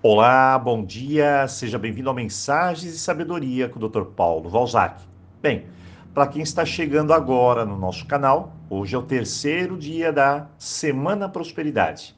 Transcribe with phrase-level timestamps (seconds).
[0.00, 4.04] Olá, bom dia, seja bem-vindo ao Mensagens e Sabedoria com o Dr.
[4.04, 5.02] Paulo Valzac.
[5.42, 5.66] Bem,
[6.14, 11.28] para quem está chegando agora no nosso canal, hoje é o terceiro dia da Semana
[11.28, 12.16] Prosperidade.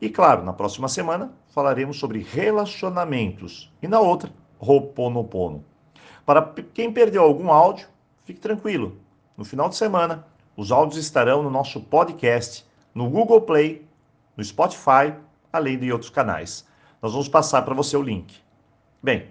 [0.00, 5.64] E claro, na próxima semana falaremos sobre relacionamentos e na outra, Roponopono.
[6.26, 6.42] Para
[6.74, 7.86] quem perdeu algum áudio,
[8.24, 8.96] fique tranquilo.
[9.36, 10.26] No final de semana,
[10.56, 13.86] os áudios estarão no nosso podcast, no Google Play,
[14.36, 15.14] no Spotify,
[15.52, 16.66] além de outros canais.
[17.02, 18.36] Nós vamos passar para você o link.
[19.02, 19.26] Bem,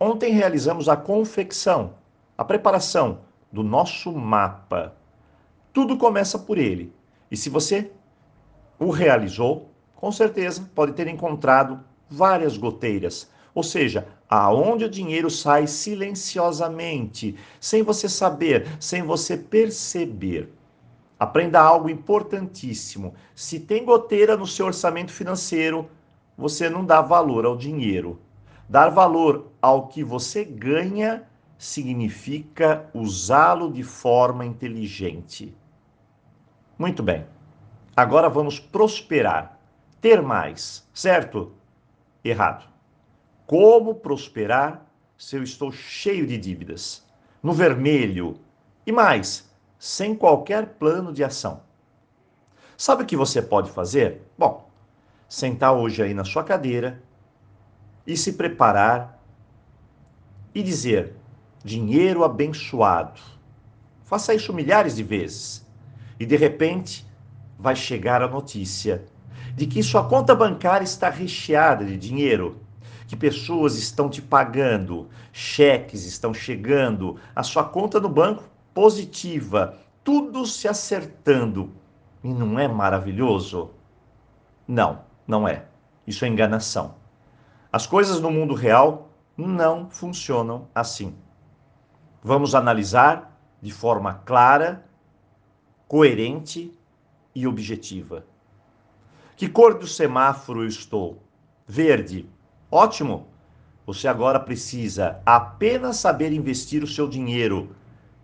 [0.00, 1.94] ontem realizamos a confecção,
[2.36, 3.20] a preparação
[3.52, 4.96] do nosso mapa.
[5.72, 6.92] Tudo começa por ele.
[7.30, 7.92] E se você
[8.76, 11.78] o realizou, com certeza pode ter encontrado
[12.10, 20.52] várias goteiras, ou seja, aonde o dinheiro sai silenciosamente, sem você saber, sem você perceber.
[21.20, 23.14] Aprenda algo importantíssimo.
[23.32, 25.88] Se tem goteira no seu orçamento financeiro,
[26.42, 28.20] você não dá valor ao dinheiro.
[28.68, 31.22] Dar valor ao que você ganha
[31.56, 35.56] significa usá-lo de forma inteligente.
[36.76, 37.24] Muito bem.
[37.96, 39.56] Agora vamos prosperar,
[40.00, 41.52] ter mais, certo?
[42.24, 42.66] Errado.
[43.46, 44.84] Como prosperar
[45.16, 47.06] se eu estou cheio de dívidas?
[47.40, 48.34] No vermelho.
[48.84, 51.62] E mais, sem qualquer plano de ação.
[52.76, 54.22] Sabe o que você pode fazer?
[54.36, 54.71] Bom,
[55.32, 57.02] sentar hoje aí na sua cadeira
[58.06, 59.18] e se preparar
[60.54, 61.14] e dizer:
[61.64, 63.18] dinheiro abençoado.
[64.04, 65.66] Faça isso milhares de vezes.
[66.20, 67.06] E de repente
[67.58, 69.06] vai chegar a notícia
[69.56, 72.60] de que sua conta bancária está recheada de dinheiro,
[73.08, 78.44] que pessoas estão te pagando, cheques estão chegando, a sua conta no banco
[78.74, 81.70] positiva, tudo se acertando.
[82.22, 83.70] E não é maravilhoso?
[84.68, 85.64] Não não é.
[86.06, 86.94] Isso é enganação.
[87.72, 91.14] As coisas no mundo real não funcionam assim.
[92.22, 94.84] Vamos analisar de forma clara,
[95.88, 96.76] coerente
[97.34, 98.24] e objetiva.
[99.36, 101.22] Que cor do semáforo eu estou?
[101.66, 102.28] Verde.
[102.70, 103.28] Ótimo!
[103.86, 107.74] Você agora precisa apenas saber investir o seu dinheiro.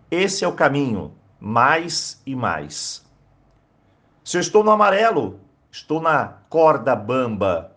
[0.09, 1.13] Esse é o caminho.
[1.39, 3.05] Mais e mais.
[4.23, 5.39] Se eu estou no amarelo,
[5.71, 7.75] estou na corda bamba.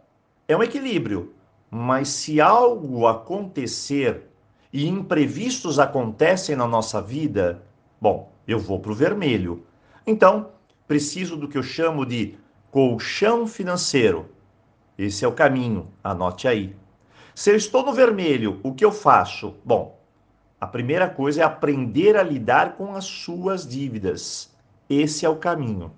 [0.48, 1.34] É um equilíbrio.
[1.70, 4.28] Mas se algo acontecer
[4.70, 7.62] e imprevistos acontecem na nossa vida,
[7.98, 9.64] bom, eu vou para o vermelho.
[10.06, 10.50] Então,
[10.86, 12.36] preciso do que eu chamo de
[12.70, 14.28] colchão financeiro.
[14.98, 16.76] Esse é o caminho, anote aí.
[17.34, 19.54] Se eu estou no vermelho, o que eu faço?
[19.64, 19.98] Bom,
[20.60, 24.54] a primeira coisa é aprender a lidar com as suas dívidas.
[24.88, 25.90] Esse é o caminho.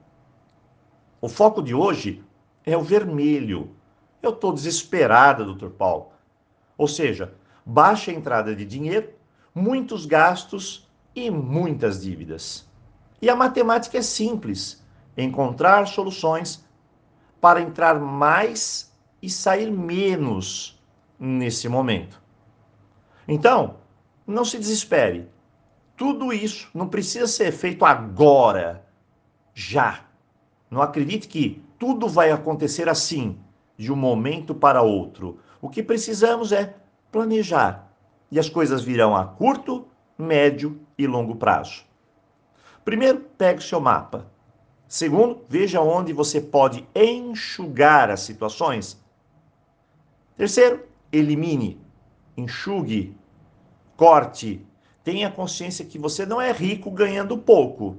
[1.24, 2.22] O foco de hoje
[2.66, 3.74] é o vermelho.
[4.20, 6.12] Eu estou desesperada, doutor Paulo.
[6.76, 7.32] Ou seja,
[7.64, 9.08] baixa entrada de dinheiro,
[9.54, 12.68] muitos gastos e muitas dívidas.
[13.22, 14.84] E a matemática é simples:
[15.16, 16.62] encontrar soluções
[17.40, 20.78] para entrar mais e sair menos
[21.18, 22.20] nesse momento.
[23.26, 23.78] Então,
[24.26, 25.26] não se desespere.
[25.96, 28.86] Tudo isso não precisa ser feito agora,
[29.54, 30.03] já.
[30.74, 33.38] Não acredite que tudo vai acontecer assim,
[33.76, 35.38] de um momento para outro.
[35.62, 36.74] O que precisamos é
[37.12, 37.94] planejar.
[38.28, 39.86] E as coisas virão a curto,
[40.18, 41.84] médio e longo prazo.
[42.84, 44.26] Primeiro, pegue o seu mapa.
[44.88, 49.00] Segundo, veja onde você pode enxugar as situações.
[50.36, 51.80] Terceiro, elimine,
[52.36, 53.16] enxugue,
[53.96, 54.66] corte.
[55.04, 57.98] Tenha consciência que você não é rico ganhando pouco.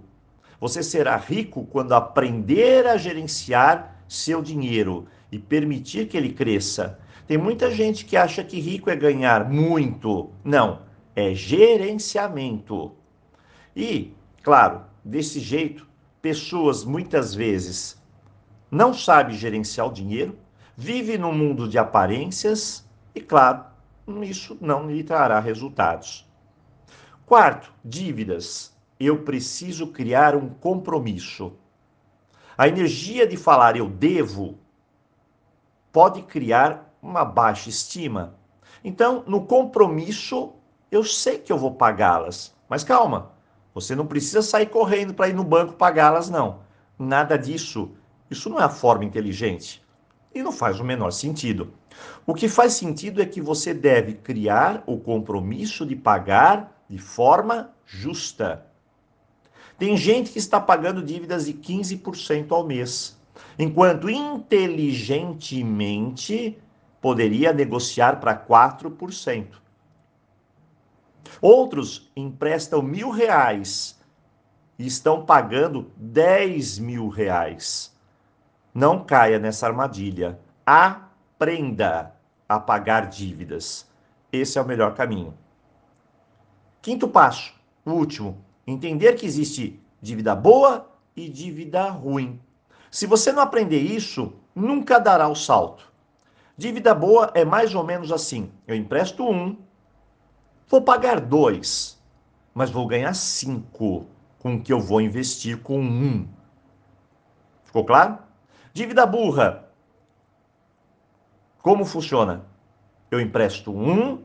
[0.59, 6.99] Você será rico quando aprender a gerenciar seu dinheiro e permitir que ele cresça.
[7.27, 10.29] Tem muita gente que acha que rico é ganhar muito.
[10.43, 10.81] Não,
[11.15, 12.93] é gerenciamento.
[13.75, 15.87] E, claro, desse jeito,
[16.21, 18.01] pessoas muitas vezes
[18.69, 20.37] não sabem gerenciar o dinheiro,
[20.75, 23.65] vive num mundo de aparências e, claro,
[24.23, 26.29] isso não lhe trará resultados.
[27.25, 31.53] Quarto, dívidas eu preciso criar um compromisso.
[32.57, 34.57] A energia de falar eu devo
[35.91, 38.35] pode criar uma baixa estima.
[38.83, 40.53] Então, no compromisso,
[40.91, 42.55] eu sei que eu vou pagá-las.
[42.69, 43.31] Mas calma,
[43.73, 46.59] você não precisa sair correndo para ir no banco pagá-las, não.
[46.97, 47.91] Nada disso.
[48.29, 49.83] Isso não é a forma inteligente.
[50.33, 51.73] E não faz o menor sentido.
[52.25, 57.73] O que faz sentido é que você deve criar o compromisso de pagar de forma
[57.85, 58.65] justa.
[59.77, 63.15] Tem gente que está pagando dívidas de 15% ao mês,
[63.59, 66.57] enquanto inteligentemente
[67.01, 69.47] poderia negociar para 4%.
[71.41, 73.99] Outros emprestam mil reais
[74.79, 77.93] e estão pagando 10 mil reais.
[78.73, 80.39] Não caia nessa armadilha.
[80.65, 82.15] Aprenda
[82.47, 83.85] a pagar dívidas.
[84.31, 85.33] Esse é o melhor caminho.
[86.81, 87.53] Quinto passo,
[87.85, 92.39] o último, entender que existe dívida boa e dívida ruim.
[92.89, 95.91] Se você não aprender isso, nunca dará o salto.
[96.57, 99.57] Dívida boa é mais ou menos assim: eu empresto um,
[100.67, 102.01] vou pagar dois,
[102.53, 104.07] mas vou ganhar cinco
[104.39, 106.27] com o que eu vou investir com um.
[107.63, 108.19] Ficou claro?
[108.73, 109.65] Dívida burra.
[111.61, 112.45] Como funciona?
[113.09, 114.23] Eu empresto um,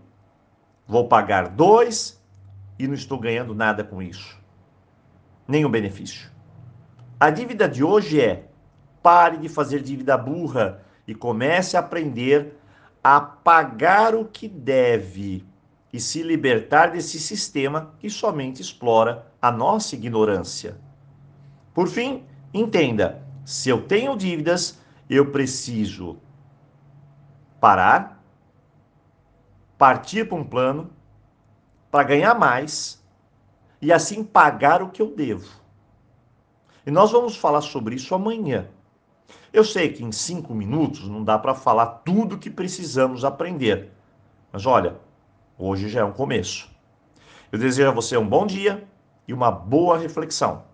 [0.87, 2.20] vou pagar dois
[2.81, 4.39] e não estou ganhando nada com isso.
[5.47, 6.31] Nenhum benefício.
[7.19, 8.49] A dívida de hoje é:
[9.03, 12.57] pare de fazer dívida burra e comece a aprender
[13.05, 15.45] a pagar o que deve
[15.93, 20.79] e se libertar desse sistema que somente explora a nossa ignorância.
[21.75, 22.25] Por fim,
[22.55, 26.17] entenda: se eu tenho dívidas, eu preciso
[27.61, 28.25] parar,
[29.77, 30.91] partir para um plano
[31.91, 33.03] para ganhar mais
[33.81, 35.49] e assim pagar o que eu devo.
[36.87, 38.69] E nós vamos falar sobre isso amanhã.
[39.53, 43.91] Eu sei que em cinco minutos não dá para falar tudo que precisamos aprender,
[44.53, 44.97] mas olha,
[45.59, 46.71] hoje já é um começo.
[47.51, 48.87] Eu desejo a você um bom dia
[49.27, 50.70] e uma boa reflexão.